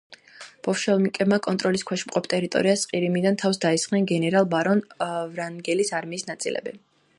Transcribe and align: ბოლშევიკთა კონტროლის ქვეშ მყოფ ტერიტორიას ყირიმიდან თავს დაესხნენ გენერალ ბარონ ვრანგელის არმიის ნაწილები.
ბოლშევიკთა 0.67 1.37
კონტროლის 1.47 1.83
ქვეშ 1.89 2.05
მყოფ 2.11 2.29
ტერიტორიას 2.31 2.87
ყირიმიდან 2.93 3.39
თავს 3.43 3.63
დაესხნენ 3.67 4.09
გენერალ 4.15 4.49
ბარონ 4.57 4.83
ვრანგელის 5.37 5.97
არმიის 6.01 6.29
ნაწილები. 6.35 6.79